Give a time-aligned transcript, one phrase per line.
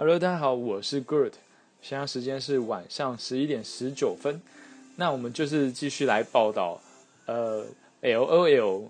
[0.00, 1.32] Hello，大家好，我是 Good，
[1.82, 4.40] 现在时间是晚上十一点十九分。
[4.94, 6.80] 那我们就是继续来报道，
[7.26, 7.66] 呃
[8.00, 8.84] ，LOL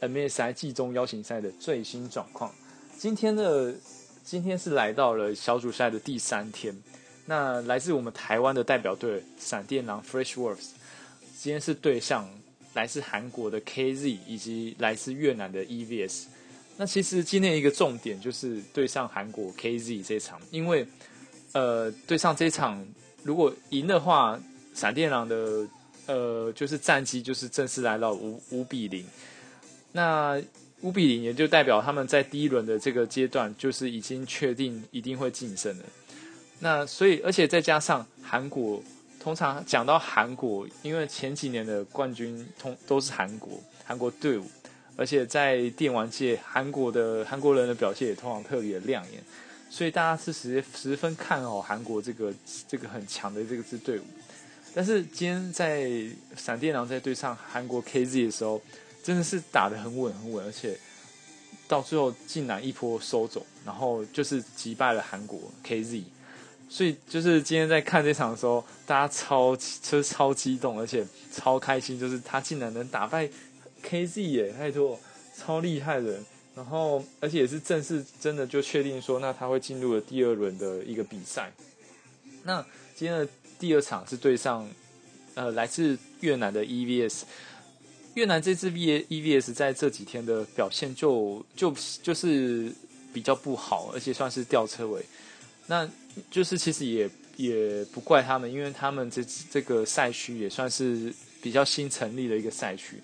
[0.00, 2.52] MSI 季中邀请赛的最新状况。
[2.96, 3.72] 今天的
[4.24, 6.76] 今天是来到了小组赛的第三天。
[7.26, 10.70] 那来自我们台湾的代表队闪电狼 Freshworks，
[11.38, 12.28] 今天是对上
[12.74, 16.24] 来自韩国的 KZ 以及来自越南的 EVS。
[16.80, 20.86] 那其实今天一个重点就是对上韩国 KZ 这场，因为
[21.50, 22.86] 呃对上这场
[23.24, 24.38] 如果赢的话，
[24.74, 25.66] 闪电狼的
[26.06, 29.04] 呃就是战绩就是正式来到五五比零。
[29.90, 30.40] 那
[30.82, 35.84] 五比零也就代表他们在第一轮的这个阶段就是已经确定一定会晋升了。
[36.60, 38.80] 那所以而且再加上韩国，
[39.18, 44.48] 通常讲到韩国，因为前几年的冠军通都是韩国韩国队伍。
[44.98, 49.22] 而且在电玩界，韩国的韩国人的表现也通常特别亮眼，
[49.70, 52.34] 所以大家是十十分看好韩国这个
[52.66, 54.02] 这个很强的这个支队伍。
[54.74, 55.88] 但是今天在
[56.36, 58.60] 闪电狼在对上韩国 KZ 的时候，
[59.00, 60.76] 真的是打得很稳很稳，而且
[61.68, 66.02] 到最后竟然一波收走，然后就是击败了韩国 KZ。
[66.68, 73.28] 所以就是今天在看这场的时候，大家超就是超激动，而且超开心，就是他竟然能打败。
[73.88, 75.00] KZ 耶，太多
[75.36, 76.20] 超厉害的，
[76.54, 81.50] 然后而且也是正式真的就确定说，那他会进入了第二轮的一个比赛。
[82.44, 82.64] 那
[82.94, 84.68] 今天的第二场是对上
[85.34, 87.22] 呃来自越南的 EVS，
[88.14, 92.72] 越南这支 V EVS 在这几天的表现就就就是
[93.12, 95.04] 比较不好，而且算是吊车尾。
[95.66, 95.88] 那
[96.30, 102.96] 就是其实也也不怪他们，因为他们这这个赛区也算是比较新成立的一个赛区。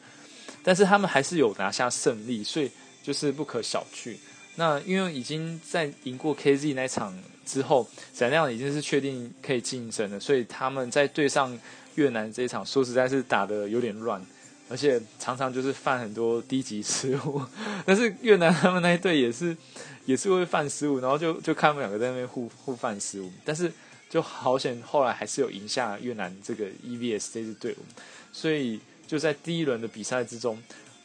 [0.65, 2.71] 但是他们还是有拿下胜利，所以
[3.03, 4.17] 就是不可小觑。
[4.57, 7.13] 那因为已经在赢过 KZ 那场
[7.45, 11.59] 之后，闪亮已经是确定可以晋升了，所以他们在对上
[11.97, 14.25] 越南这一场，说实在是打的有点乱，
[14.69, 17.43] 而且常常就是犯很多低级失误。
[17.85, 19.57] 但是越南他们那一队也是
[20.07, 23.31] 也是会犯失误，然后就就看他们两个在那边互互犯失误。
[23.45, 23.71] 但是
[24.09, 27.79] 就好险，后来还是有赢下越南这个 EVS 这支队伍，
[28.33, 28.81] 所以。
[29.07, 30.61] 就在第一轮的比赛之中，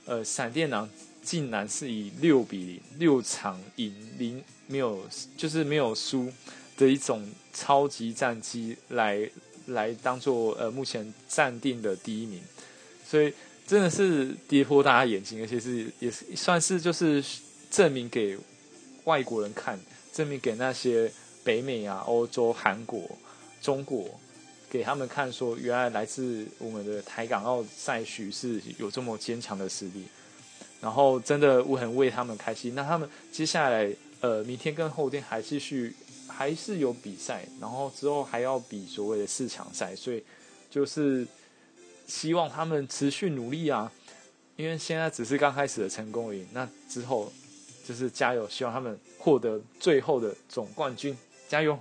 [0.05, 0.89] 呃，闪电狼
[1.21, 5.05] 竟然是以六比零六场赢零没有
[5.37, 6.31] 就是没有输
[6.77, 9.29] 的一种超级战绩来
[9.67, 12.41] 来当做呃目前暂定的第一名，
[13.05, 13.33] 所以
[13.67, 17.23] 真的是跌破大家眼睛，而且是也是算是就是
[17.69, 18.37] 证明给
[19.03, 19.79] 外国人看，
[20.13, 21.11] 证明给那些
[21.43, 23.17] 北美啊、欧洲、韩国、
[23.61, 24.19] 中国。
[24.69, 30.05] 给他们看，说原来来自我们的台港澳赛区是有这么坚强的实力，
[30.79, 32.75] 然后真的我很为他们开心。
[32.75, 33.91] 那他们接下来
[34.21, 35.95] 呃，明天跟后天还继续
[36.27, 40.23] 还是有比赛，然后之后还要比所谓的四强赛，所以
[40.69, 41.25] 就是
[42.05, 43.91] 希望他们持续努力啊，
[44.55, 46.45] 因为现在只是刚开始的成功而已。
[46.53, 47.31] 那之后
[47.83, 51.79] 就是加油，希望他们获得最后的总冠军，加油！